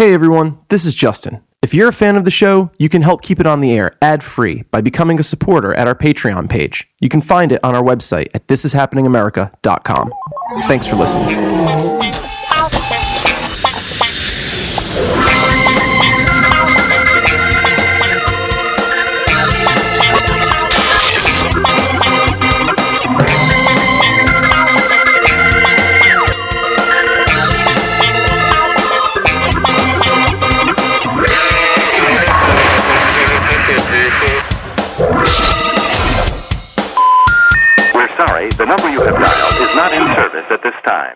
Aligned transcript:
Hey 0.00 0.14
everyone, 0.14 0.58
this 0.70 0.86
is 0.86 0.94
Justin. 0.94 1.42
If 1.60 1.74
you're 1.74 1.90
a 1.90 1.92
fan 1.92 2.16
of 2.16 2.24
the 2.24 2.30
show, 2.30 2.70
you 2.78 2.88
can 2.88 3.02
help 3.02 3.20
keep 3.20 3.38
it 3.38 3.44
on 3.44 3.60
the 3.60 3.74
air 3.74 3.92
ad 4.00 4.22
free 4.22 4.62
by 4.70 4.80
becoming 4.80 5.20
a 5.20 5.22
supporter 5.22 5.74
at 5.74 5.86
our 5.86 5.94
Patreon 5.94 6.48
page. 6.48 6.88
You 7.00 7.10
can 7.10 7.20
find 7.20 7.52
it 7.52 7.62
on 7.62 7.74
our 7.74 7.82
website 7.82 8.28
at 8.32 8.46
thisishappeningamerica.com. 8.46 10.12
Thanks 10.68 10.86
for 10.86 10.96
listening. 10.96 12.29
Is 39.70 39.76
not 39.76 39.92
in 39.92 40.02
service 40.16 40.46
at 40.50 40.62
this 40.62 40.74
time. 40.84 41.14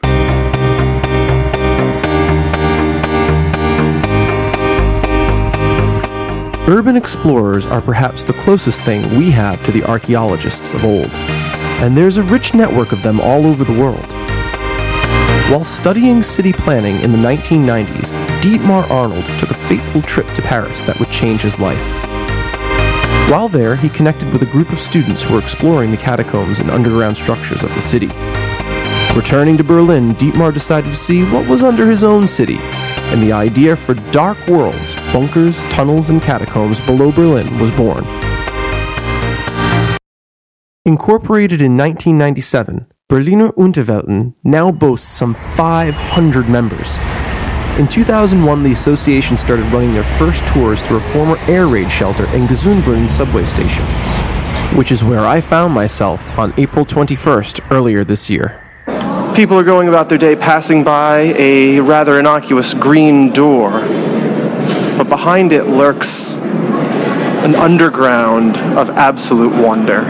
Urban 6.69 6.97
explorers 6.97 7.67
are 7.67 7.83
perhaps 7.83 8.23
the 8.25 8.33
closest 8.35 8.81
thing 8.83 9.19
we 9.19 9.31
have 9.31 9.63
to 9.65 9.73
the 9.73 9.83
archaeologists 9.85 10.73
of 10.73 10.85
old, 10.85 11.13
and 11.83 11.97
there's 11.97 12.17
a 12.17 12.23
rich 12.25 12.55
network 12.55 12.93
of 12.93 13.03
them 13.03 13.21
all 13.21 13.45
over 13.47 13.65
the 13.65 13.81
world. 13.81 14.13
While 15.51 15.65
studying 15.65 16.23
city 16.23 16.53
planning 16.53 17.01
in 17.03 17.13
the 17.13 17.19
1990s, 17.19 18.13
Dietmar 18.41 18.89
Arnold 18.89 19.25
took 19.39 19.51
a 19.51 19.55
fateful 19.55 20.01
trip 20.03 20.27
to 20.35 20.43
Paris 20.43 20.83
that 20.83 20.99
would 21.01 21.11
change 21.11 21.43
his 21.43 21.59
life. 21.59 22.05
While 23.31 23.49
there, 23.49 23.75
he 23.75 23.89
connected 23.89 24.31
with 24.33 24.43
a 24.43 24.53
group 24.53 24.71
of 24.71 24.79
students 24.79 25.23
who 25.23 25.35
were 25.35 25.41
exploring 25.41 25.91
the 25.91 25.97
catacombs 25.97 26.61
and 26.61 26.71
underground 26.71 27.17
structures 27.17 27.63
of 27.63 27.75
the 27.75 27.81
city. 27.81 28.11
Returning 29.17 29.57
to 29.59 29.63
Berlin, 29.63 30.13
Dietmar 30.15 30.53
decided 30.53 30.89
to 30.89 30.97
see 30.97 31.23
what 31.31 31.49
was 31.49 31.63
under 31.63 31.89
his 31.89 32.03
own 32.03 32.27
city, 32.27 32.57
and 32.59 33.23
the 33.23 33.31
idea 33.31 33.77
for 33.77 33.95
dark 34.11 34.37
worlds, 34.49 34.97
bunkers, 35.13 35.65
tunnels, 35.67 36.11
and 36.11 36.21
catacombs 36.21 36.85
below 36.85 37.13
Berlin 37.13 37.47
was 37.61 37.71
born. 37.71 38.05
Incorporated 40.85 41.63
in 41.63 41.77
1997, 41.77 42.89
Berliner 43.09 43.51
Unterwelten 43.53 44.35
now 44.43 44.73
boasts 44.73 45.07
some 45.07 45.35
500 45.55 46.49
members. 46.49 46.99
In 47.79 47.87
2001, 47.87 48.65
the 48.65 48.73
association 48.73 49.37
started 49.37 49.67
running 49.67 49.95
their 49.95 50.03
first 50.03 50.45
tours 50.49 50.83
through 50.83 50.97
a 50.97 51.01
former 51.01 51.39
air 51.47 51.69
raid 51.69 51.91
shelter 51.91 52.25
in 52.35 52.49
Gesundbrunnen 52.49 53.09
subway 53.09 53.45
station, 53.45 53.85
which 54.77 54.91
is 54.91 55.05
where 55.05 55.25
I 55.25 55.41
found 55.41 55.73
myself 55.73 56.37
on 56.37 56.53
April 56.59 56.85
21st 56.85 57.71
earlier 57.71 58.03
this 58.03 58.29
year. 58.29 58.64
People 59.35 59.59
are 59.59 59.65
going 59.65 59.89
about 59.89 60.09
their 60.09 60.17
day 60.17 60.37
passing 60.37 60.85
by 60.85 61.35
a 61.37 61.81
rather 61.81 62.21
innocuous 62.21 62.73
green 62.73 63.33
door, 63.33 63.81
but 64.97 65.09
behind 65.09 65.53
it 65.53 65.65
lurks 65.67 66.39
an 66.39 67.57
underground 67.57 68.57
of 68.79 68.91
absolute 68.91 69.53
wonder. 69.61 70.03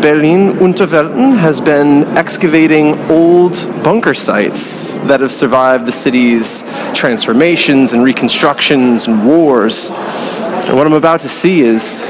Berlin 0.00 0.52
Unterwelten 0.54 1.36
has 1.36 1.60
been 1.60 2.04
excavating 2.16 2.98
old 3.10 3.52
bunker 3.84 4.14
sites 4.14 4.96
that 5.00 5.20
have 5.20 5.30
survived 5.30 5.84
the 5.84 5.92
city's 5.92 6.62
transformations 6.94 7.92
and 7.92 8.02
reconstructions 8.02 9.06
and 9.06 9.26
wars. 9.26 9.90
And 9.90 10.74
what 10.74 10.86
I'm 10.86 10.94
about 10.94 11.20
to 11.20 11.28
see 11.28 11.60
is 11.60 12.02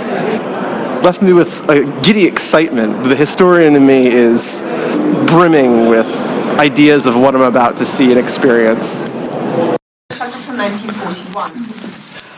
left 1.03 1.21
me 1.21 1.33
with 1.33 1.69
a 1.69 1.83
giddy 2.05 2.27
excitement. 2.27 3.03
The 3.03 3.17
historian 3.17 3.75
in 3.75 3.85
me 3.85 4.07
is 4.07 4.61
brimming 5.27 5.89
with 5.89 6.20
ideas 6.61 7.07
of 7.07 7.17
what 7.17 7.35
I'm 7.35 7.41
about 7.41 7.79
to 7.79 7.87
see 7.87 8.11
and 8.11 8.21
experience. 8.21 9.09
from 9.09 10.59
1941. 10.61 11.57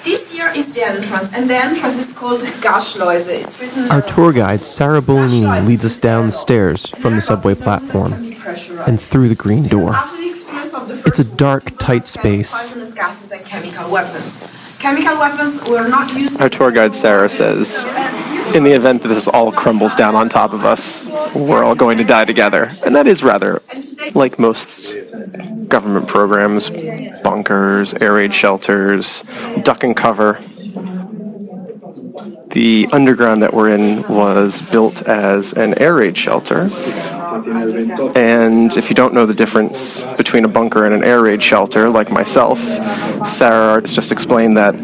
This 0.05 0.33
year 0.33 0.49
is 0.55 0.75
the 0.77 0.85
entrance, 0.85 1.35
and 1.35 1.51
the 1.51 1.57
entrance 1.57 1.99
is 1.99 2.13
called 2.17 2.41
Gasschleuse. 2.63 3.27
It's 3.29 3.61
written. 3.61 3.91
Our 3.91 4.01
tour 4.01 4.33
guide, 4.33 4.61
Sarah 4.61 5.01
Bolini, 5.01 5.67
leads 5.67 5.85
us 5.85 5.99
down 5.99 6.27
the 6.27 6.33
stairs 6.33 6.87
from 6.87 7.17
the 7.17 7.21
subway 7.21 7.57
platform 7.57 8.13
and 8.87 9.01
through 9.01 9.29
the 9.29 9.35
green 9.35 9.65
door. 9.65 9.93
After 9.95 10.19
the 10.19 10.29
experience 10.31 10.73
of 10.75 10.87
the 10.87 11.03
It's 11.05 11.19
a 11.19 11.25
dark, 11.25 11.65
tight 11.81 12.07
space. 12.07 12.53
had 12.53 12.79
poisonous 12.79 12.95
gases 12.95 13.33
and 13.33 13.45
chemical 13.45 13.91
weapons. 13.91 14.79
Chemical 14.79 15.19
weapons 15.19 15.69
were 15.69 15.89
not 15.89 16.15
used. 16.15 16.41
Our 16.41 16.49
tour 16.49 16.71
guide, 16.71 16.95
Sarah, 16.95 17.29
says, 17.29 17.85
In 18.55 18.63
the 18.63 18.73
event 18.73 19.03
that 19.03 19.09
this 19.09 19.27
all 19.27 19.51
crumbles 19.51 19.97
down 19.97 20.15
on 20.15 20.29
top 20.29 20.53
of 20.53 20.65
us, 20.65 21.09
we're 21.35 21.65
all 21.65 21.75
going 21.75 21.97
to 21.97 22.05
die 22.05 22.25
together. 22.25 22.69
And 22.87 22.95
that 22.95 23.09
is 23.09 23.25
rather 23.25 23.61
like 24.15 24.39
most 24.39 24.95
government 25.69 26.09
programs 26.09 26.71
bunkers, 27.23 27.95
air 27.95 28.15
raid 28.15 28.35
shelters, 28.35 29.23
duck 29.63 29.85
and 29.85 29.97
cover. 29.97 30.39
The 32.51 32.87
underground 32.93 33.43
that 33.43 33.55
we're 33.55 33.71
in 33.71 34.03
was 34.09 34.69
built 34.71 35.09
as 35.09 35.55
an 35.55 35.79
air 35.79 35.95
raid 35.95 36.19
shelter. 36.19 36.69
And 38.15 38.77
if 38.77 38.91
you 38.91 38.95
don't 38.95 39.15
know 39.15 39.25
the 39.25 39.35
difference 39.35 40.05
between 40.17 40.45
a 40.45 40.49
bunker 40.49 40.85
and 40.85 40.95
an 40.95 41.03
air 41.03 41.23
raid 41.23 41.43
shelter, 41.43 41.89
like 41.89 42.11
myself, 42.11 42.59
Sarah 43.27 43.81
has 43.81 43.95
just 43.95 44.13
explained 44.13 44.59
that 44.59 44.75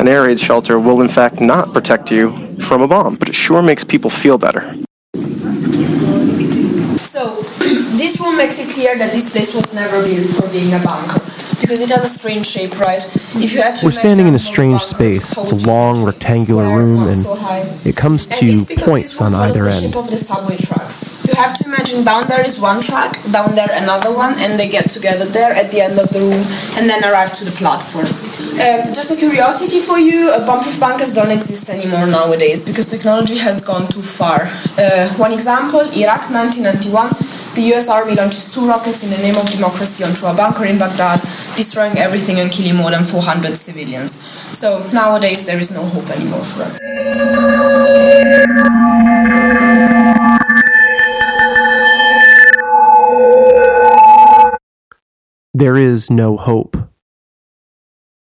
an 0.00 0.08
air 0.08 0.24
raid 0.24 0.38
shelter 0.38 0.78
will 0.78 1.02
in 1.02 1.08
fact 1.08 1.40
not 1.40 1.74
protect 1.74 2.10
you 2.10 2.30
from 2.58 2.80
a 2.80 2.88
bomb, 2.88 3.16
but 3.16 3.28
it 3.28 3.34
sure 3.34 3.62
makes 3.62 3.84
people 3.84 4.08
feel 4.08 4.38
better. 4.38 4.62
So, 6.96 7.34
this 7.98 8.20
room 8.20 8.27
makes 8.38 8.62
it 8.62 8.70
clear 8.70 8.94
that 8.94 9.10
this 9.10 9.34
place 9.34 9.50
was 9.52 9.66
never 9.74 9.98
built 10.06 10.30
for 10.38 10.46
being 10.54 10.70
a 10.70 10.80
bunker. 10.86 11.18
Because 11.58 11.82
it 11.82 11.90
has 11.90 12.06
a 12.06 12.08
strange 12.08 12.46
shape, 12.46 12.78
right? 12.78 13.02
If 13.34 13.52
you 13.52 13.60
had 13.60 13.74
to 13.76 13.86
We're 13.86 13.92
standing 13.92 14.30
in 14.30 14.34
a 14.34 14.38
strange 14.38 14.80
space. 14.80 15.36
It's 15.36 15.52
a 15.52 15.60
long 15.66 16.06
rectangular 16.06 16.64
room 16.70 17.02
and 17.10 17.18
so 17.18 17.34
it 17.82 17.98
comes 17.98 18.26
to 18.38 18.64
points 18.86 19.20
on 19.20 19.34
either 19.34 19.66
the 19.66 19.74
end. 19.74 19.90
shape 19.90 19.98
of 19.98 20.08
the 20.08 20.16
subway 20.16 20.56
tracks. 20.56 21.26
You 21.26 21.34
have 21.34 21.52
to 21.58 21.66
imagine 21.66 22.06
down 22.06 22.30
there 22.30 22.46
is 22.46 22.62
one 22.62 22.80
track, 22.80 23.12
down 23.34 23.58
there 23.58 23.68
another 23.82 24.14
one, 24.14 24.32
and 24.38 24.54
they 24.54 24.70
get 24.70 24.88
together 24.88 25.26
there 25.26 25.52
at 25.52 25.74
the 25.74 25.82
end 25.82 25.98
of 25.98 26.08
the 26.14 26.22
room 26.22 26.42
and 26.78 26.88
then 26.88 27.02
arrive 27.04 27.34
to 27.36 27.44
the 27.44 27.52
platform. 27.58 28.06
Um, 28.62 28.86
just 28.94 29.10
a 29.12 29.18
curiosity 29.18 29.82
for 29.82 29.98
you, 29.98 30.30
a 30.30 30.40
uh, 30.40 30.46
bomb 30.46 30.62
bunkers 30.80 31.14
don't 31.14 31.30
exist 31.30 31.68
anymore 31.68 32.06
nowadays 32.06 32.62
because 32.62 32.88
technology 32.88 33.36
has 33.36 33.60
gone 33.60 33.86
too 33.90 34.02
far. 34.02 34.46
Uh, 34.78 35.10
one 35.18 35.32
example, 35.32 35.82
Iraq 35.94 36.30
1991, 36.30 37.27
the 37.58 37.74
US 37.74 37.90
Army 37.90 38.14
launches 38.14 38.54
two 38.54 38.68
rockets 38.68 39.02
in 39.02 39.10
the 39.10 39.20
name 39.26 39.34
of 39.34 39.50
democracy 39.50 40.04
onto 40.04 40.26
a 40.26 40.34
bunker 40.36 40.64
in 40.64 40.78
Baghdad, 40.78 41.18
destroying 41.58 41.98
everything 41.98 42.38
and 42.38 42.52
killing 42.52 42.76
more 42.76 42.92
than 42.92 43.02
400 43.02 43.56
civilians. 43.56 44.16
So 44.56 44.78
nowadays 44.94 45.44
there 45.44 45.58
is 45.58 45.72
no 45.72 45.82
hope 45.82 46.08
anymore 46.10 46.38
for 46.38 46.62
us. 46.62 46.78
There 55.52 55.76
is 55.76 56.10
no 56.10 56.36
hope. 56.36 56.76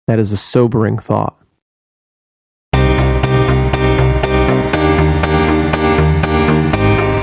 That 0.07 0.17
is 0.17 0.31
a 0.31 0.37
sobering 0.37 0.97
thought. 0.97 1.43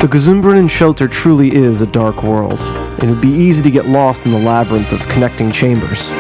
The 0.07 0.19
Gesundbrunnen 0.19 0.71
shelter 0.71 1.09
truly 1.09 1.53
is 1.53 1.83
a 1.83 1.87
dark 1.87 2.23
world. 2.23 2.63
and 2.63 3.03
It 3.03 3.11
would 3.11 3.21
be 3.21 3.35
easy 3.35 3.61
to 3.65 3.73
get 3.73 3.91
lost 3.91 4.25
in 4.25 4.31
the 4.31 4.39
labyrinth 4.39 4.93
of 4.93 5.03
connecting 5.09 5.51
chambers. 5.51 6.11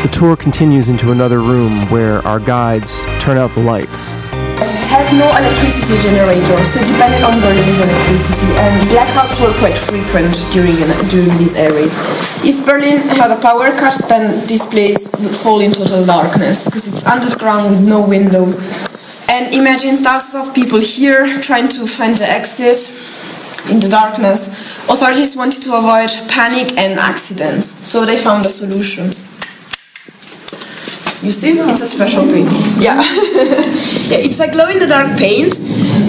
The 0.00 0.08
tour 0.10 0.36
continues 0.40 0.88
into 0.88 1.12
another 1.12 1.40
room 1.40 1.84
where 1.92 2.26
our 2.26 2.40
guides 2.40 3.04
turn 3.20 3.36
out 3.36 3.52
the 3.52 3.60
lights. 3.60 4.16
It 4.16 4.72
has 4.88 5.12
no 5.12 5.28
electricity 5.36 6.00
generator, 6.00 6.64
so 6.64 6.80
depended 6.80 7.20
on 7.28 7.36
Berlin's 7.44 7.76
electricity, 7.76 8.56
and 8.56 8.72
blackouts 8.88 9.36
were 9.36 9.52
quite 9.60 9.76
frequent 9.76 10.32
during 10.56 10.72
during 11.12 11.36
this 11.36 11.60
era. 11.60 11.84
If 12.40 12.64
Berlin 12.64 13.04
had 13.20 13.28
a 13.28 13.40
power 13.44 13.68
cut, 13.76 14.00
then 14.08 14.32
this 14.48 14.64
place 14.64 15.12
would 15.20 15.36
fall 15.36 15.60
in 15.60 15.72
total 15.72 16.06
darkness 16.06 16.64
because 16.72 16.88
it's 16.88 17.04
underground 17.04 17.68
with 17.68 17.84
no 17.86 18.08
windows. 18.08 18.96
And 19.38 19.54
imagine 19.54 20.02
thousands 20.02 20.48
of 20.48 20.52
people 20.52 20.80
here 20.82 21.22
trying 21.38 21.68
to 21.78 21.86
find 21.86 22.12
the 22.12 22.26
exit 22.26 22.74
in 23.70 23.78
the 23.78 23.86
darkness. 23.86 24.50
Authorities 24.90 25.36
wanted 25.36 25.62
to 25.62 25.78
avoid 25.78 26.10
panic 26.26 26.74
and 26.74 26.98
accidents, 26.98 27.70
so 27.86 28.04
they 28.04 28.16
found 28.16 28.44
a 28.44 28.50
solution. 28.50 29.06
You 31.22 31.30
see, 31.30 31.54
it's 31.54 31.82
a 31.82 31.86
special 31.86 32.26
paint. 32.26 32.50
Yeah. 32.82 32.98
yeah, 34.10 34.22
it's 34.26 34.42
a 34.42 34.50
glow 34.50 34.70
in 34.74 34.82
the 34.82 34.90
dark 34.90 35.06
paint 35.14 35.54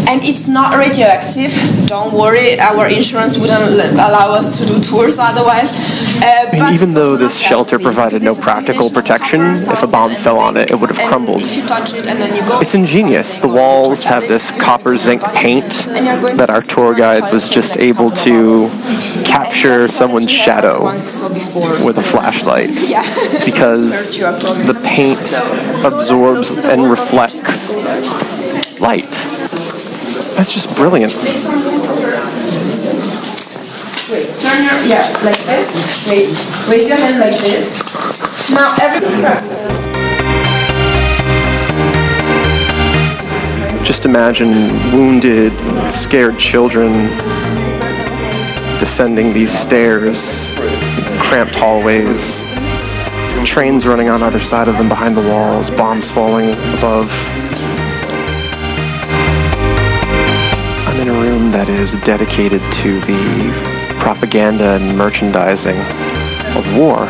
and 0.10 0.26
it's 0.26 0.50
not 0.50 0.74
radioactive. 0.74 1.54
Don't 1.86 2.14
worry, 2.14 2.58
our 2.58 2.90
insurance 2.90 3.38
wouldn't 3.38 3.78
allow 3.94 4.34
us 4.34 4.58
to 4.58 4.66
do 4.66 4.78
tours 4.82 5.22
otherwise. 5.22 5.70
Uh, 6.22 6.46
but 6.52 6.74
even 6.74 6.90
though 6.94 7.16
this 7.16 7.40
shelter 7.40 7.80
provided 7.80 8.22
no 8.24 8.36
practical 8.36 8.90
protection, 8.90 9.42
if 9.42 9.84
a 9.84 9.88
bomb 9.88 10.14
fell 10.16 10.38
on 10.38 10.58
it, 10.58 10.72
it 10.72 10.80
would 10.80 10.90
have 10.90 11.08
crumbled. 11.08 11.42
If 11.42 11.58
you 11.58 11.68
touch 11.68 11.94
it 11.94 12.08
and 12.08 12.20
then 12.20 12.36
you 12.36 12.42
go 12.48 12.60
It's 12.60 12.76
ingenious. 12.76 13.38
The 13.38 13.48
something 13.48 13.52
or 13.52 13.56
you 13.56 13.60
walls 13.60 14.04
have 14.06 14.24
this 14.28 14.52
copper 14.60 14.98
zinc 14.98 15.24
paint 15.34 15.88
And 15.88 16.40
that 16.40 16.50
our 16.50 16.62
tour 16.62 16.94
guide 16.96 17.32
was 17.32 17.50
just 17.50 17.78
able 17.78 18.10
to 18.28 18.64
capture 19.26 19.88
someone's 19.88 20.32
toilets 20.32 20.48
you 20.48 20.54
have 20.54 20.64
shadow 20.64 20.78
the 20.80 20.84
ones 20.84 21.06
you 21.06 21.12
saw 21.12 21.34
before, 21.34 21.86
with 21.88 21.98
a 21.98 22.04
flashlight 22.04 22.70
because 23.46 24.18
Hurt 24.18 24.20
you, 24.20 24.26
I 24.28 24.40
promise. 24.40 24.68
the 24.68 24.78
paint 24.88 25.26
absorbs 25.86 26.48
close 26.50 26.56
to 26.56 26.62
the 26.62 26.74
and 26.74 26.92
reflects 26.92 28.80
light. 28.80 29.10
That's 30.36 30.54
just 30.54 30.78
brilliant. 30.78 31.12
Wait, 34.12 34.26
turn 34.42 34.64
your, 34.64 34.74
yeah, 34.90 35.06
like 35.24 35.38
this. 35.46 36.10
Wait, 36.10 36.26
raise 36.74 36.90
your 36.90 36.98
hand 36.98 37.20
like 37.20 37.38
this. 37.42 37.78
Now 38.52 38.74
every 38.82 39.06
Just 43.86 44.08
imagine 44.08 44.50
wounded, 44.92 45.54
scared 45.92 46.40
children 46.40 46.92
descending 48.80 49.32
these 49.32 49.56
stairs, 49.56 50.50
cramped 51.20 51.56
hallways, 51.56 52.44
trains 53.46 53.86
running 53.86 54.10
on 54.10 54.24
either 54.24 54.40
side 54.40 54.68
of 54.68 54.76
them 54.80 54.90
behind 54.90 55.16
the 55.16 55.22
walls, 55.30 55.70
bombs 55.70 56.10
falling 56.10 56.50
above. 56.80 57.12
I'm 60.88 61.00
in 61.00 61.10
a 61.10 61.14
room 61.14 61.52
that 61.52 61.70
is 61.70 61.94
dedicated 62.02 62.62
to 62.74 63.00
the 63.02 63.79
propaganda 64.00 64.76
and 64.76 64.98
merchandising 64.98 65.78
of 66.58 66.78
war. 66.78 67.08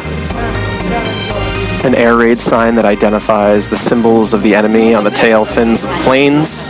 An 1.86 1.96
air 1.96 2.18
raid 2.18 2.40
sign 2.40 2.76
that 2.76 2.86
identifies 2.86 3.70
the 3.70 3.78
symbols 3.78 4.34
of 4.34 4.44
the 4.44 4.54
enemy 4.54 4.94
on 4.94 5.04
the 5.04 5.12
tail 5.12 5.46
fins 5.46 5.84
of 5.84 5.90
planes 6.02 6.70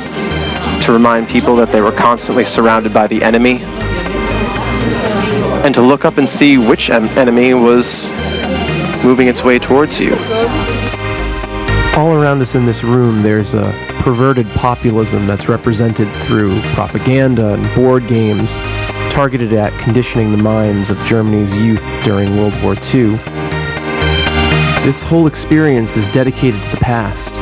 to 0.86 0.92
remind 0.94 1.28
people 1.28 1.56
that 1.56 1.72
they 1.72 1.82
were 1.82 1.92
constantly 1.92 2.46
surrounded 2.46 2.94
by 2.94 3.08
the 3.08 3.24
enemy 3.24 3.60
and 5.66 5.74
to 5.76 5.82
look 5.82 6.06
up 6.06 6.18
and 6.18 6.30
see 6.30 6.58
which 6.58 6.90
em- 6.90 7.06
enemy 7.18 7.54
was 7.54 8.10
moving 9.04 9.28
its 9.28 9.44
way 9.44 9.60
towards 9.60 10.00
you. 10.00 10.16
All 11.98 12.14
around 12.14 12.42
us 12.42 12.56
in 12.56 12.66
this 12.66 12.84
room, 12.84 13.24
there's 13.24 13.56
a 13.56 13.74
perverted 14.00 14.48
populism 14.52 15.28
that's 15.28 15.50
represented 15.50 16.08
through 16.08 16.62
propaganda 16.74 17.54
and 17.54 17.76
board 17.76 18.08
games 18.08 18.58
targeted 19.10 19.54
at 19.54 19.74
conditioning 19.82 20.32
the 20.32 20.38
minds 20.38 20.90
of 20.90 20.98
Germany's 21.00 21.58
youth 21.58 22.00
during 22.04 22.38
World 22.38 22.54
War 22.64 22.76
II. 22.94 23.18
This 24.86 25.04
whole 25.04 25.28
experience 25.28 25.98
is 25.98 26.08
dedicated 26.10 26.62
to 26.64 26.70
the 26.70 26.78
past, 26.78 27.36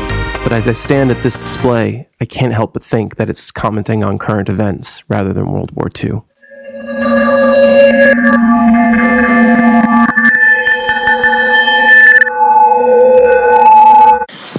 but 0.44 0.52
as 0.52 0.68
I 0.68 0.72
stand 0.72 1.12
at 1.12 1.22
this 1.24 1.36
display, 1.36 2.08
I 2.20 2.26
can't 2.26 2.54
help 2.54 2.74
but 2.74 2.84
think 2.84 3.18
that 3.18 3.30
it's 3.30 3.52
commenting 3.52 4.04
on 4.04 4.18
current 4.18 4.50
events 4.50 5.04
rather 5.08 5.34
than 5.34 5.52
World 5.52 5.72
War 5.76 5.90
II. 6.04 6.22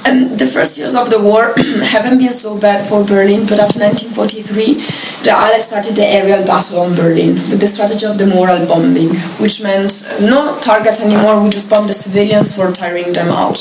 Um, 0.08 0.36
the 0.38 0.48
first 0.50 0.78
years 0.78 0.94
of 0.94 1.10
the 1.10 1.20
war 1.20 1.52
haven't 1.92 2.18
been 2.18 2.32
so 2.32 2.58
bad 2.58 2.80
for 2.86 3.04
Berlin, 3.04 3.44
but 3.44 3.60
after 3.60 3.80
1943, 3.80 4.97
the 5.24 5.34
Allies 5.34 5.66
started 5.66 5.96
the 5.98 6.06
aerial 6.06 6.46
battle 6.46 6.80
on 6.80 6.94
Berlin 6.94 7.34
with 7.50 7.60
the 7.60 7.66
strategy 7.66 8.06
of 8.06 8.18
the 8.18 8.30
moral 8.30 8.62
bombing, 8.70 9.10
which 9.42 9.62
meant 9.62 10.06
no 10.22 10.54
target 10.62 11.02
anymore, 11.02 11.42
we 11.42 11.50
just 11.50 11.68
bomb 11.68 11.86
the 11.86 11.92
civilians 11.92 12.54
for 12.54 12.70
tiring 12.70 13.12
them 13.12 13.28
out. 13.34 13.58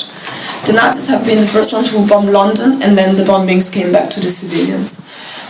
The 0.70 0.74
Nazis 0.74 1.10
have 1.10 1.26
been 1.26 1.40
the 1.40 1.50
first 1.50 1.74
ones 1.74 1.92
who 1.92 2.06
bombed 2.08 2.30
London, 2.30 2.80
and 2.86 2.98
then 2.98 3.16
the 3.18 3.26
bombings 3.26 3.74
came 3.74 3.92
back 3.92 4.10
to 4.12 4.20
the 4.20 4.30
civilians. 4.30 5.02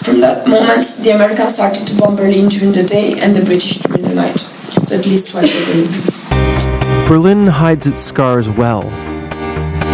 From 0.06 0.22
that 0.22 0.48
moment, 0.48 1.04
the 1.04 1.12
Americans 1.12 1.56
started 1.56 1.88
to 1.88 1.98
bomb 2.00 2.16
Berlin 2.16 2.48
during 2.48 2.72
the 2.72 2.88
day 2.88 3.20
and 3.20 3.36
the 3.36 3.44
British 3.44 3.84
during 3.84 4.08
the 4.08 4.16
night, 4.16 4.40
so 4.40 4.96
at 4.96 5.06
least 5.06 5.32
twice 5.32 5.52
a 5.52 5.64
day. 5.68 7.08
Berlin 7.08 7.48
hides 7.48 7.88
its 7.88 8.02
scars 8.02 8.50
well. 8.50 8.84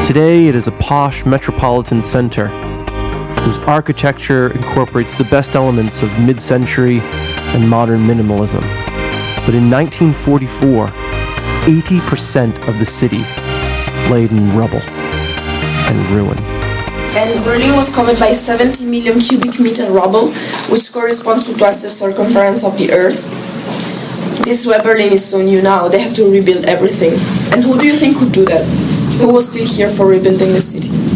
Today, 0.04 0.48
it 0.48 0.56
is 0.56 0.68
a 0.68 0.74
posh 0.74 1.26
metropolitan 1.26 2.02
center 2.02 2.48
whose 3.44 3.58
architecture 3.60 4.52
incorporates 4.54 5.14
the 5.14 5.26
best 5.26 5.56
elements 5.56 6.02
of 6.02 6.10
mid 6.26 6.40
century 6.40 7.00
and 7.54 7.70
modern 7.70 8.00
minimalism. 8.00 8.62
But 9.46 9.54
in 9.54 9.70
1944, 9.70 10.88
80% 11.68 12.68
of 12.70 12.80
the 12.80 12.86
city 12.86 13.20
laid 14.10 14.32
in 14.32 14.56
rubble 14.56 14.82
and 15.92 16.00
ruin. 16.12 16.38
And 17.16 17.44
Berlin 17.44 17.76
was 17.76 17.94
covered 17.94 18.18
by 18.18 18.32
70 18.32 18.90
million 18.90 19.20
cubic 19.20 19.60
meter 19.60 19.92
rubble, 19.92 20.32
which 20.72 20.92
corresponds 20.92 21.52
to 21.52 21.58
twice 21.58 21.84
the 21.84 21.90
circumference 21.90 22.64
of 22.64 22.78
the 22.78 22.92
Earth. 22.92 23.28
This 24.46 24.66
is 24.66 24.68
why 24.68 24.80
Berlin 24.80 25.12
is 25.12 25.24
so 25.24 25.42
new 25.42 25.62
now. 25.62 25.90
They 25.90 26.00
have 26.00 26.16
to 26.16 26.32
rebuild 26.32 26.66
everything. 26.66 27.12
And 27.54 27.64
who 27.64 27.78
do 27.78 27.88
you 27.88 27.94
think 27.94 28.18
could 28.18 28.32
do 28.32 28.46
that? 28.46 28.64
Who 29.22 29.34
was 29.34 29.52
still 29.52 29.68
here 29.68 29.90
for 29.90 30.08
rebuilding 30.08 30.52
the 30.52 30.62
city? 30.62 31.13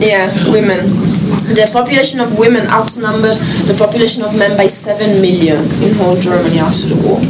Yeah, 0.00 0.32
women. 0.48 0.80
The 1.52 1.68
population 1.72 2.20
of 2.20 2.38
women 2.38 2.66
outnumbered 2.72 3.36
the 3.68 3.76
population 3.78 4.24
of 4.24 4.32
men 4.38 4.56
by 4.56 4.66
7 4.66 4.98
million 5.22 5.58
in 5.84 5.94
whole 6.00 6.16
Germany 6.18 6.58
after 6.58 6.90
the 6.90 6.98
war. 7.06 7.20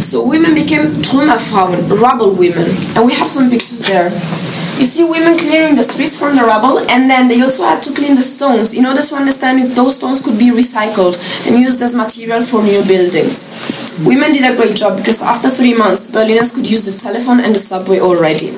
So 0.00 0.24
women 0.24 0.54
became 0.54 0.88
Trümmerfrauen, 1.04 1.76
rubble 2.00 2.32
women, 2.32 2.64
and 2.96 3.04
we 3.04 3.12
have 3.12 3.26
some 3.26 3.50
pictures 3.50 3.84
there. 3.90 4.08
You 4.78 4.86
see 4.86 5.02
women 5.04 5.36
clearing 5.36 5.74
the 5.74 5.82
streets 5.82 6.18
from 6.18 6.36
the 6.36 6.46
rubble, 6.46 6.78
and 6.88 7.10
then 7.10 7.26
they 7.26 7.42
also 7.42 7.66
had 7.66 7.82
to 7.82 7.92
clean 7.92 8.14
the 8.14 8.22
stones 8.22 8.72
in 8.72 8.86
order 8.86 9.02
to 9.02 9.14
understand 9.16 9.58
if 9.60 9.74
those 9.74 9.96
stones 9.96 10.22
could 10.22 10.38
be 10.38 10.54
recycled 10.54 11.18
and 11.50 11.58
used 11.58 11.82
as 11.82 11.94
material 11.94 12.40
for 12.40 12.62
new 12.62 12.80
buildings. 12.86 13.42
Women 14.06 14.30
did 14.30 14.46
a 14.46 14.54
great 14.54 14.76
job 14.76 14.96
because 14.96 15.20
after 15.20 15.50
three 15.50 15.76
months, 15.76 16.06
Berliners 16.06 16.54
could 16.54 16.70
use 16.70 16.86
the 16.86 16.94
telephone 16.94 17.40
and 17.40 17.52
the 17.52 17.58
subway 17.58 17.98
already. 17.98 18.54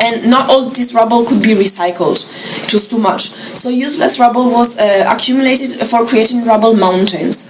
And 0.00 0.30
not 0.30 0.50
all 0.50 0.68
this 0.68 0.92
rubble 0.92 1.24
could 1.24 1.42
be 1.42 1.56
recycled. 1.56 2.20
It 2.68 2.72
was 2.72 2.86
too 2.86 2.98
much. 2.98 3.32
So 3.56 3.70
useless 3.70 4.20
rubble 4.20 4.52
was 4.52 4.76
uh, 4.76 5.08
accumulated 5.08 5.72
for 5.88 6.04
creating 6.06 6.44
rubble 6.44 6.76
mountains. 6.76 7.48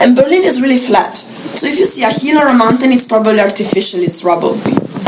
And 0.00 0.14
Berlin 0.14 0.44
is 0.44 0.60
really 0.60 0.76
flat. 0.76 1.16
So 1.16 1.66
if 1.66 1.78
you 1.78 1.86
see 1.86 2.04
a 2.04 2.12
hill 2.12 2.38
or 2.38 2.48
a 2.52 2.56
mountain, 2.56 2.92
it's 2.92 3.06
probably 3.08 3.40
artificial, 3.40 4.00
it's 4.00 4.22
rubble. 4.22 4.54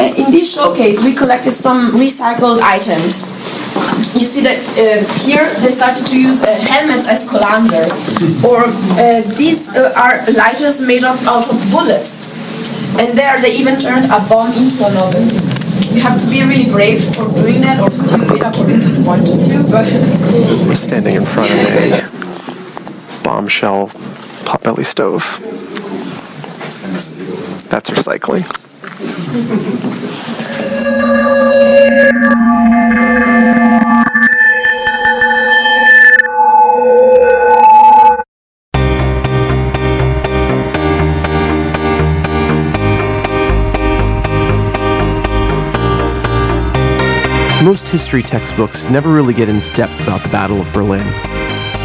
In 0.01 0.33
this 0.33 0.57
showcase, 0.57 1.05
we 1.05 1.15
collected 1.15 1.53
some 1.53 1.93
recycled 2.01 2.59
items. 2.65 3.23
You 4.17 4.25
see 4.27 4.43
that 4.43 4.57
uh, 4.57 5.05
here 5.29 5.45
they 5.63 5.71
started 5.71 6.03
to 6.09 6.17
use 6.17 6.43
uh, 6.43 6.51
helmets 6.73 7.07
as 7.07 7.29
colanders, 7.29 8.43
or 8.43 8.65
uh, 8.67 9.23
these 9.37 9.69
uh, 9.71 9.93
are 9.95 10.25
lighters 10.35 10.81
made 10.83 11.05
of, 11.05 11.15
out 11.29 11.47
of 11.47 11.61
bullets. 11.71 12.25
And 12.99 13.15
there 13.17 13.39
they 13.39 13.55
even 13.55 13.79
turned 13.79 14.09
a 14.11 14.19
bomb 14.27 14.51
into 14.51 14.83
an 14.83 14.97
oven. 14.99 15.70
You 15.91 16.01
have 16.03 16.19
to 16.21 16.31
be 16.31 16.43
really 16.43 16.71
brave 16.71 17.01
for 17.03 17.27
doing 17.35 17.61
that, 17.63 17.81
or 17.83 17.91
stupid 17.91 18.43
according 18.43 18.81
to 18.81 18.91
the 18.95 19.03
point 19.05 19.27
of 19.27 19.39
view, 19.43 19.63
but 19.71 19.87
I'm 19.91 20.75
standing 20.77 21.17
in 21.17 21.25
front 21.25 21.51
of 21.51 21.59
a 21.67 23.25
bombshell 23.25 23.89
potbelly 24.47 24.85
stove. 24.85 25.39
That's 27.69 27.91
recycling. 27.91 28.47
Most 47.63 47.89
history 47.89 48.23
textbooks 48.23 48.87
never 48.87 49.13
really 49.13 49.35
get 49.35 49.51
into 49.51 49.71
depth 49.75 50.01
about 50.01 50.23
the 50.23 50.31
Battle 50.31 50.63
of 50.63 50.73
Berlin. 50.73 51.05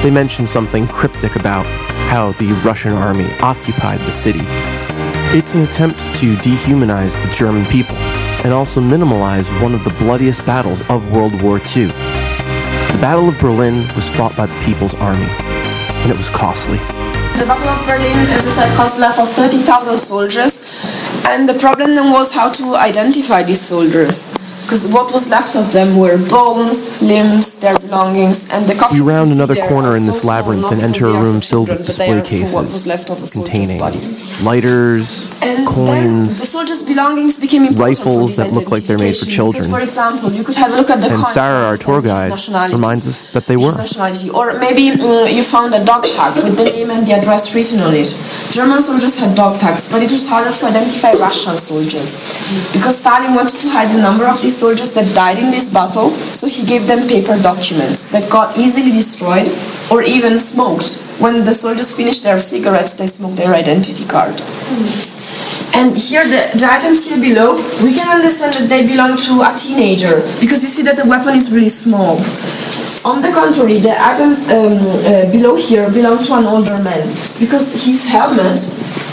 They 0.01 0.09
mention 0.09 0.47
something 0.47 0.87
cryptic 0.87 1.35
about 1.35 1.65
how 2.07 2.31
the 2.39 2.53
Russian 2.63 2.93
army 2.93 3.27
occupied 3.41 3.99
the 3.99 4.11
city. 4.11 4.39
It's 5.37 5.53
an 5.53 5.63
attempt 5.63 5.99
to 6.15 6.35
dehumanize 6.37 7.21
the 7.21 7.33
German 7.35 7.65
people 7.65 7.97
and 8.45 8.53
also 8.53 8.79
minimalize 8.79 9.51
one 9.61 9.73
of 9.73 9.83
the 9.83 9.89
bloodiest 9.99 10.45
battles 10.45 10.81
of 10.89 11.11
World 11.11 11.41
War 11.41 11.57
II. 11.75 11.87
The 11.87 12.99
Battle 13.03 13.27
of 13.27 13.37
Berlin 13.41 13.85
was 13.95 14.07
fought 14.07 14.37
by 14.37 14.45
the 14.45 14.61
People's 14.63 14.95
Army, 14.95 15.27
and 15.27 16.09
it 16.09 16.15
was 16.15 16.29
costly. 16.29 16.77
The 17.35 17.43
Battle 17.51 17.67
of 17.67 17.85
Berlin, 17.85 18.15
as 18.31 18.47
I 18.47 18.63
said, 18.63 18.77
cost 18.77 18.97
life 18.97 19.19
of 19.19 19.27
30,000 19.27 19.97
soldiers, 19.97 21.25
and 21.27 21.49
the 21.49 21.59
problem 21.59 21.95
then 21.95 22.13
was 22.13 22.33
how 22.33 22.49
to 22.49 22.75
identify 22.75 23.43
these 23.43 23.59
soldiers. 23.59 24.44
Because 24.65 24.89
what 24.89 25.13
was 25.13 25.29
left 25.29 25.53
of 25.53 25.69
them 25.71 25.93
were 25.93 26.17
bones, 26.25 26.97
limbs, 27.05 27.55
their 27.61 27.77
belongings, 27.85 28.49
and 28.49 28.65
the 28.65 28.73
coffins. 28.73 28.97
We 28.99 29.05
round 29.05 29.29
another 29.29 29.53
corner 29.69 29.93
in 29.93 30.09
this 30.09 30.25
labyrinth 30.25 30.65
and 30.73 30.81
enter 30.81 31.05
a 31.13 31.21
room 31.21 31.37
filled 31.37 31.69
with 31.69 31.85
children, 31.85 31.85
but 31.85 31.85
they 31.85 31.93
display 31.93 32.17
are 32.17 32.25
for 32.25 32.57
what 32.57 32.65
was 32.65 32.73
cases 32.73 32.87
left 32.89 33.07
of 33.13 33.21
a 33.21 33.27
soldier's 33.29 33.45
containing 33.45 33.79
lighters, 34.41 35.29
And 35.45 35.53
then 35.53 35.65
the 35.65 35.69
coins, 35.69 36.33
soldiers' 36.33 36.81
belongings 36.81 37.37
became 37.37 37.69
rifles 37.77 38.37
that 38.41 38.51
look 38.57 38.73
like 38.73 38.89
they're 38.89 38.97
made 38.97 39.15
for 39.15 39.29
children. 39.29 39.69
For 39.69 39.81
example, 39.85 40.33
you 40.33 40.43
could 40.43 40.57
have 40.57 40.73
a 40.73 40.77
look 40.81 40.89
at 40.89 40.97
the 40.97 41.13
And 41.13 41.21
Sarah, 41.29 41.69
our 41.69 41.77
tour 41.77 42.01
guide, 42.01 42.33
reminds 42.73 43.05
us 43.05 43.29
that 43.37 43.45
they 43.45 43.55
were. 43.55 43.69
nationality. 43.77 44.33
Or 44.33 44.57
maybe 44.57 44.97
mm, 44.97 45.29
you 45.29 45.45
found 45.45 45.73
a 45.77 45.81
dog 45.85 46.09
tag 46.09 46.33
with 46.41 46.57
the 46.57 46.65
name 46.73 46.89
and 46.89 47.05
the 47.05 47.13
address 47.13 47.53
written 47.53 47.85
on 47.85 47.93
it. 47.93 48.09
German 48.49 48.81
soldiers 48.81 49.21
had 49.21 49.37
dog 49.37 49.61
tags, 49.61 49.93
but 49.93 50.01
it 50.01 50.09
was 50.09 50.25
harder 50.25 50.49
to 50.49 50.63
identify 50.65 51.13
Russian 51.21 51.53
soldiers. 51.53 52.44
Because 52.45 53.01
Stalin 53.01 53.33
wanted 53.33 53.57
to 53.57 53.73
hide 53.73 53.89
the 53.89 54.05
number 54.05 54.29
of 54.29 54.37
these 54.37 54.53
soldiers 54.53 54.93
that 54.93 55.09
died 55.17 55.41
in 55.41 55.49
this 55.49 55.73
battle, 55.73 56.13
so 56.13 56.45
he 56.45 56.61
gave 56.69 56.85
them 56.85 57.01
paper 57.09 57.33
documents 57.41 58.05
that 58.13 58.29
got 58.29 58.53
easily 58.53 58.93
destroyed 58.93 59.49
or 59.89 60.05
even 60.05 60.37
smoked. 60.37 61.01
When 61.17 61.41
the 61.41 61.57
soldiers 61.57 61.97
finished 61.97 62.21
their 62.21 62.37
cigarettes, 62.37 62.93
they 62.93 63.09
smoked 63.09 63.41
their 63.41 63.49
identity 63.49 64.05
card. 64.05 64.37
And 65.81 65.97
here, 65.97 66.21
the, 66.21 66.55
the 66.55 66.69
items 66.69 67.09
here 67.09 67.17
below, 67.17 67.57
we 67.81 67.91
can 67.91 68.07
understand 68.13 68.53
that 68.61 68.69
they 68.69 68.85
belong 68.85 69.17
to 69.17 69.33
a 69.41 69.51
teenager 69.57 70.21
because 70.37 70.61
you 70.61 70.69
see 70.69 70.85
that 70.85 71.01
the 71.01 71.07
weapon 71.09 71.33
is 71.33 71.49
really 71.49 71.73
small. 71.73 72.15
On 73.09 73.25
the 73.25 73.33
contrary, 73.33 73.81
the 73.81 73.93
items 73.97 74.53
um, 74.53 74.77
uh, 75.09 75.25
below 75.33 75.57
here 75.57 75.89
belong 75.91 76.21
to 76.21 76.31
an 76.37 76.45
older 76.45 76.77
man 76.85 77.05
because 77.41 77.73
his 77.73 78.05
helmet 78.05 78.57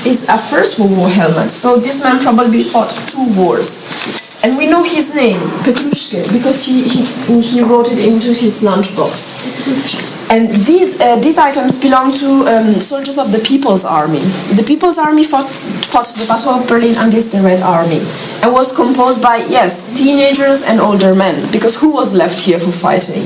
is 0.06 0.26
a 0.28 0.38
First 0.38 0.78
World 0.78 0.98
War 0.98 1.10
helmet. 1.10 1.50
So 1.50 1.76
this 1.78 2.02
man 2.02 2.18
probably 2.22 2.62
fought 2.62 2.90
two 2.90 3.22
wars. 3.38 4.42
And 4.42 4.58
we 4.58 4.66
know 4.66 4.82
his 4.82 5.14
name, 5.14 5.38
Petrushka, 5.62 6.18
because 6.34 6.66
he, 6.66 6.82
he, 6.82 7.02
he 7.38 7.62
wrote 7.62 7.94
it 7.94 8.02
into 8.02 8.34
his 8.34 8.66
lunchbox. 8.66 10.32
And 10.32 10.48
these 10.48 10.96
uh, 10.98 11.20
these 11.20 11.36
items 11.36 11.76
belong 11.76 12.08
to 12.08 12.28
um, 12.48 12.72
soldiers 12.80 13.20
of 13.20 13.28
the 13.30 13.44
People's 13.44 13.84
Army. 13.84 14.18
The 14.56 14.64
People's 14.66 14.96
Army 14.96 15.22
fought, 15.28 15.44
fought 15.44 16.08
the 16.08 16.24
Battle 16.24 16.56
of 16.56 16.64
Berlin 16.66 16.96
against 17.04 17.36
the 17.36 17.44
Red 17.44 17.60
Army 17.60 18.00
and 18.40 18.48
was 18.48 18.72
composed 18.72 19.20
by 19.20 19.44
yes 19.52 19.92
teenagers 19.92 20.64
and 20.64 20.80
older 20.80 21.14
men 21.14 21.36
because 21.52 21.76
who 21.76 21.92
was 21.92 22.16
left 22.16 22.40
here 22.40 22.58
for 22.58 22.72
fighting? 22.72 23.20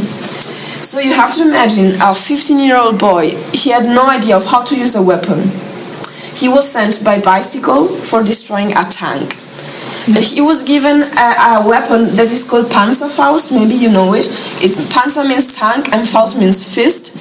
So 0.82 0.98
you 0.98 1.14
have 1.14 1.32
to 1.38 1.46
imagine 1.46 1.94
a 2.02 2.10
15-year-old 2.10 2.98
boy. 2.98 3.30
He 3.54 3.70
had 3.70 3.86
no 3.86 4.06
idea 4.10 4.36
of 4.36 4.44
how 4.44 4.62
to 4.66 4.74
use 4.74 4.94
a 4.94 5.02
weapon. 5.02 5.38
He 6.36 6.48
was 6.48 6.70
sent 6.70 7.02
by 7.04 7.18
bicycle 7.20 7.88
for 7.88 8.22
destroying 8.22 8.72
a 8.76 8.84
tank. 8.84 9.32
He 10.06 10.40
was 10.40 10.62
given 10.62 11.02
a, 11.02 11.28
a 11.56 11.64
weapon 11.66 12.04
that 12.14 12.28
is 12.30 12.46
called 12.48 12.66
Panzerfaust. 12.66 13.50
Maybe 13.50 13.74
you 13.74 13.90
know 13.90 14.12
it. 14.12 14.28
it. 14.60 14.70
Panzer 14.92 15.26
means 15.26 15.56
tank 15.56 15.88
and 15.92 16.06
Faust 16.06 16.38
means 16.38 16.62
fist. 16.62 17.16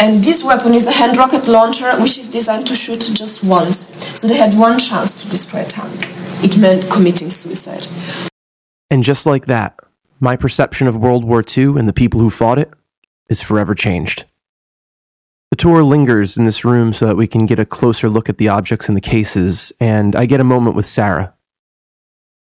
And 0.00 0.22
this 0.22 0.44
weapon 0.44 0.74
is 0.74 0.86
a 0.86 0.92
hand 0.92 1.16
rocket 1.16 1.48
launcher 1.48 1.90
which 1.96 2.18
is 2.20 2.28
designed 2.28 2.66
to 2.68 2.74
shoot 2.74 3.00
just 3.00 3.42
once. 3.42 3.88
So 4.20 4.28
they 4.28 4.36
had 4.36 4.52
one 4.54 4.78
chance 4.78 5.24
to 5.24 5.30
destroy 5.30 5.62
a 5.62 5.64
tank. 5.64 5.96
It 6.44 6.60
meant 6.60 6.90
committing 6.92 7.30
suicide. 7.30 7.88
And 8.90 9.02
just 9.02 9.26
like 9.26 9.46
that, 9.46 9.80
my 10.20 10.36
perception 10.36 10.86
of 10.86 10.96
World 10.96 11.24
War 11.24 11.42
II 11.42 11.78
and 11.78 11.88
the 11.88 11.92
people 11.92 12.20
who 12.20 12.30
fought 12.30 12.58
it 12.58 12.72
is 13.28 13.42
forever 13.42 13.74
changed. 13.74 14.26
Tour 15.58 15.82
lingers 15.82 16.38
in 16.38 16.44
this 16.44 16.64
room 16.64 16.92
so 16.92 17.04
that 17.06 17.16
we 17.16 17.26
can 17.26 17.44
get 17.44 17.58
a 17.58 17.66
closer 17.66 18.08
look 18.08 18.28
at 18.28 18.38
the 18.38 18.48
objects 18.48 18.88
in 18.88 18.94
the 18.94 19.00
cases, 19.00 19.72
and 19.80 20.14
I 20.14 20.24
get 20.24 20.38
a 20.38 20.44
moment 20.44 20.76
with 20.76 20.86
Sarah. 20.86 21.34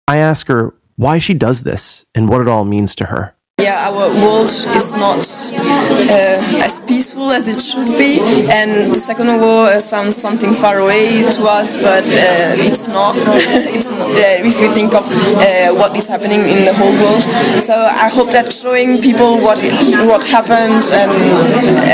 I 0.06 0.18
ask 0.18 0.48
her 0.48 0.76
why 0.98 1.18
she 1.18 1.34
does 1.34 1.64
this 1.64 2.06
and 2.14 2.28
what 2.28 2.42
it 2.42 2.50
all 2.50 2.66
means 2.66 2.94
to 2.96 3.06
her. 3.06 3.38
Yeah, 3.60 3.92
our 3.92 4.08
world 4.24 4.48
is 4.48 4.96
not 4.96 5.20
uh, 5.20 6.64
as 6.64 6.80
peaceful 6.88 7.28
as 7.36 7.44
it 7.52 7.60
should 7.60 7.92
be, 8.00 8.24
and 8.56 8.88
the 8.88 8.96
Second 8.96 9.28
World 9.28 9.44
War 9.44 9.80
sounds 9.84 10.16
something 10.16 10.56
far 10.56 10.80
away 10.80 11.28
to 11.28 11.42
us, 11.44 11.76
but 11.76 12.08
uh, 12.08 12.56
it's 12.56 12.88
not. 12.88 13.20
it's 13.76 13.92
not 13.92 14.08
uh, 14.08 14.48
if 14.48 14.56
you 14.64 14.70
think 14.72 14.96
of 14.96 15.04
uh, 15.04 15.76
what 15.76 15.92
is 16.00 16.08
happening 16.08 16.40
in 16.40 16.64
the 16.64 16.72
whole 16.80 16.96
world. 17.04 17.20
So 17.60 17.76
I 17.76 18.08
hope 18.08 18.32
that 18.32 18.48
showing 18.48 19.04
people 19.04 19.44
what 19.44 19.60
what 20.08 20.24
happened 20.24 20.88
and, 20.96 21.12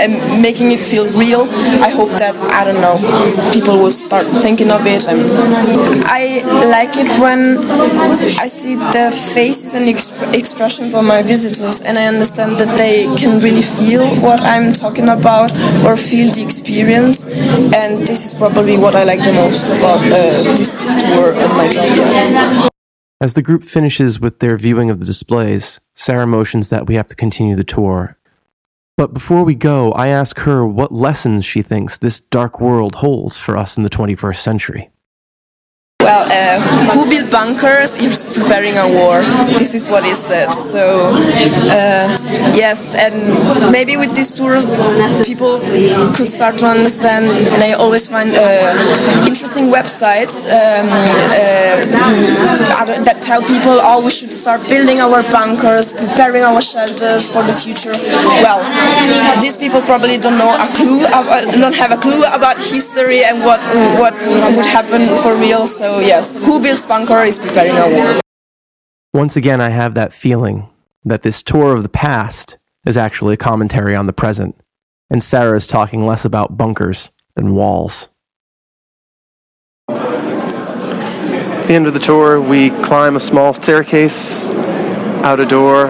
and 0.05 0.11
making 0.45 0.69
it 0.69 0.85
feel 0.85 1.09
real, 1.17 1.49
I 1.81 1.89
hope 1.89 2.13
that 2.21 2.37
I 2.53 2.61
don't 2.61 2.77
know 2.77 3.01
people 3.57 3.81
will 3.81 3.95
start 3.95 4.29
thinking 4.29 4.69
of 4.69 4.85
it. 4.85 5.09
And 5.09 5.17
I 6.13 6.45
like 6.69 6.93
it 6.93 7.09
when 7.17 7.57
I 8.37 8.45
see 8.45 8.77
the 8.77 9.09
faces 9.09 9.73
and 9.73 9.89
exp- 9.89 10.13
expressions 10.37 10.93
of 10.93 11.01
my 11.09 11.25
visitors 11.25 11.54
and 11.61 11.97
I 11.97 12.05
understand 12.05 12.57
that 12.59 12.71
they 12.77 13.05
can 13.17 13.39
really 13.41 13.61
feel 13.61 14.05
what 14.21 14.41
I'm 14.41 14.71
talking 14.71 15.05
about 15.05 15.51
or 15.85 15.95
feel 15.95 16.31
the 16.31 16.43
experience. 16.43 17.25
And 17.75 18.01
this 18.07 18.31
is 18.31 18.33
probably 18.33 18.77
what 18.77 18.95
I 18.95 19.03
like 19.03 19.19
the 19.19 19.33
most 19.33 19.67
about 19.69 20.01
uh, 20.11 20.19
this 20.57 20.75
tour 21.13 21.31
and 21.31 21.51
my 21.57 21.67
job. 21.71 21.85
Yeah. 21.85 22.69
As 23.21 23.33
the 23.33 23.41
group 23.41 23.63
finishes 23.63 24.19
with 24.19 24.39
their 24.39 24.57
viewing 24.57 24.89
of 24.89 24.99
the 24.99 25.05
displays, 25.05 25.79
Sarah 25.93 26.27
motions 26.27 26.69
that 26.69 26.87
we 26.87 26.95
have 26.95 27.07
to 27.07 27.15
continue 27.15 27.55
the 27.55 27.63
tour. 27.63 28.17
But 28.97 29.13
before 29.13 29.43
we 29.43 29.55
go, 29.55 29.91
I 29.91 30.07
ask 30.07 30.39
her 30.39 30.65
what 30.65 30.91
lessons 30.91 31.45
she 31.45 31.61
thinks 31.61 31.97
this 31.97 32.19
dark 32.19 32.61
world 32.61 32.95
holds 32.95 33.39
for 33.39 33.57
us 33.57 33.77
in 33.77 33.83
the 33.83 33.89
21st 33.89 34.37
century. 34.37 34.89
Well, 36.05 36.21
uh, 36.29 36.61
who 36.93 37.09
built 37.09 37.31
bunkers 37.33 37.97
is 37.97 38.29
preparing 38.29 38.77
a 38.77 38.85
war. 39.01 39.25
This 39.57 39.73
is 39.73 39.89
what 39.89 40.05
is 40.05 40.21
said. 40.21 40.53
So, 40.53 41.09
uh, 41.73 42.05
yes, 42.53 42.93
and 42.93 43.17
maybe 43.73 43.97
with 43.97 44.13
these 44.13 44.37
tours, 44.37 44.69
people 45.25 45.57
could 46.13 46.29
start 46.29 46.61
to 46.61 46.67
understand. 46.69 47.25
And 47.25 47.61
I 47.65 47.73
always 47.73 48.05
find 48.07 48.29
uh, 48.29 48.77
interesting 49.25 49.73
websites 49.73 50.45
um, 50.45 50.85
uh, 51.33 51.81
that 53.01 53.17
tell 53.25 53.41
people, 53.41 53.81
"Oh, 53.81 54.05
we 54.05 54.11
should 54.13 54.29
start 54.33 54.61
building 54.69 55.01
our 55.01 55.25
bunkers, 55.33 55.89
preparing 55.89 56.45
our 56.45 56.61
shelters 56.61 57.29
for 57.33 57.41
the 57.41 57.53
future." 57.53 57.93
Well, 58.45 58.61
these 59.41 59.57
people 59.57 59.81
probably 59.81 60.21
don't 60.21 60.37
know 60.37 60.53
a 60.53 60.69
clue, 60.77 61.01
don't 61.57 61.75
have 61.81 61.89
a 61.91 61.97
clue 61.97 62.21
about 62.29 62.61
history 62.61 63.25
and 63.25 63.41
what 63.41 63.57
what 63.97 64.13
would 64.53 64.69
happen 64.69 65.01
for 65.17 65.33
real. 65.41 65.65
So 65.65 65.94
yes, 65.99 66.45
who 66.45 66.61
builds 66.61 66.85
bunker 66.85 67.23
is 67.23 67.37
preparing 67.37 67.71
a 67.71 67.87
war. 67.95 68.19
Once 69.13 69.35
again, 69.35 69.61
I 69.61 69.69
have 69.69 69.93
that 69.93 70.13
feeling 70.13 70.69
that 71.03 71.21
this 71.21 71.41
tour 71.41 71.73
of 71.73 71.83
the 71.83 71.89
past 71.89 72.57
is 72.85 72.97
actually 72.97 73.35
a 73.35 73.37
commentary 73.37 73.95
on 73.95 74.05
the 74.05 74.13
present, 74.13 74.55
and 75.09 75.23
Sarah 75.23 75.55
is 75.57 75.67
talking 75.67 76.05
less 76.05 76.25
about 76.25 76.57
bunkers 76.57 77.11
than 77.35 77.55
walls. 77.55 78.09
At 79.89 81.67
the 81.67 81.73
end 81.73 81.87
of 81.87 81.93
the 81.93 81.99
tour, 81.99 82.39
we 82.41 82.69
climb 82.69 83.15
a 83.15 83.19
small 83.19 83.53
staircase, 83.53 84.45
out 85.23 85.39
a 85.39 85.45
door, 85.45 85.87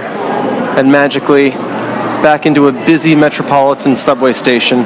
and 0.78 0.92
magically 0.92 1.50
back 2.22 2.46
into 2.46 2.68
a 2.68 2.72
busy 2.72 3.16
metropolitan 3.16 3.96
subway 3.96 4.34
station. 4.34 4.80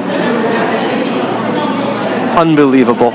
Unbelievable. 2.36 3.12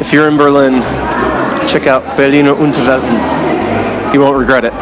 If 0.00 0.14
you're 0.14 0.28
in 0.28 0.38
Berlin, 0.38 0.80
check 1.68 1.86
out 1.86 2.02
Berliner 2.16 2.54
Unterwelten. 2.54 4.14
You 4.14 4.20
won't 4.20 4.38
regret 4.38 4.64
it. 4.64 4.72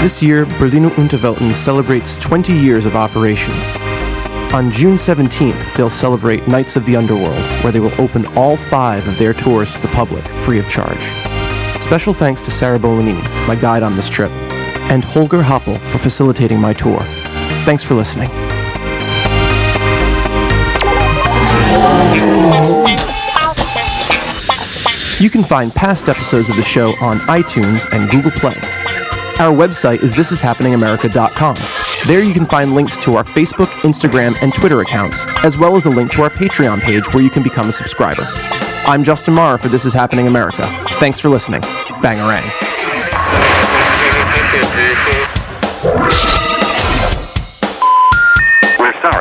This 0.00 0.22
year, 0.22 0.46
Berliner 0.58 0.88
Unterwelten 0.88 1.54
celebrates 1.54 2.18
20 2.18 2.54
years 2.54 2.86
of 2.86 2.96
operations. 2.96 3.76
On 4.54 4.70
June 4.70 4.94
17th, 4.94 5.76
they'll 5.76 5.90
celebrate 5.90 6.48
Nights 6.48 6.76
of 6.76 6.86
the 6.86 6.96
Underworld, 6.96 7.44
where 7.62 7.70
they 7.70 7.80
will 7.80 7.92
open 8.00 8.24
all 8.28 8.56
five 8.56 9.06
of 9.06 9.18
their 9.18 9.34
tours 9.34 9.74
to 9.74 9.82
the 9.82 9.88
public 9.88 10.24
free 10.24 10.58
of 10.58 10.68
charge. 10.70 11.12
Special 11.82 12.14
thanks 12.14 12.40
to 12.40 12.50
Sarah 12.50 12.78
Bolanini, 12.78 13.22
my 13.46 13.54
guide 13.54 13.82
on 13.82 13.96
this 13.96 14.08
trip, 14.08 14.30
and 14.90 15.04
Holger 15.04 15.42
Hoppel 15.42 15.78
for 15.90 15.98
facilitating 15.98 16.58
my 16.58 16.72
tour. 16.72 17.00
Thanks 17.66 17.82
for 17.82 17.92
listening. 17.92 18.30
You 25.20 25.30
can 25.30 25.42
find 25.42 25.72
past 25.72 26.08
episodes 26.08 26.50
of 26.50 26.56
the 26.56 26.62
show 26.62 26.90
on 27.00 27.18
iTunes 27.20 27.90
and 27.92 28.10
Google 28.10 28.30
Play. 28.32 28.56
Our 29.40 29.52
website 29.52 30.02
is 30.02 30.12
thisishappeningamerica.com. 30.14 31.56
There 32.06 32.22
you 32.22 32.34
can 32.34 32.44
find 32.44 32.74
links 32.74 32.98
to 32.98 33.14
our 33.14 33.24
Facebook, 33.24 33.68
Instagram, 33.80 34.34
and 34.42 34.52
Twitter 34.52 34.82
accounts, 34.82 35.24
as 35.42 35.56
well 35.56 35.76
as 35.76 35.86
a 35.86 35.90
link 35.90 36.12
to 36.12 36.22
our 36.22 36.30
Patreon 36.30 36.80
page 36.82 37.12
where 37.14 37.22
you 37.22 37.30
can 37.30 37.42
become 37.42 37.68
a 37.68 37.72
subscriber. 37.72 38.24
I'm 38.86 39.02
Justin 39.02 39.32
Marr 39.32 39.56
for 39.56 39.68
This 39.68 39.86
Is 39.86 39.94
Happening 39.94 40.26
America. 40.26 40.64
Thanks 41.00 41.18
for 41.18 41.30
listening. 41.30 41.62
Bangarang. 42.02 42.44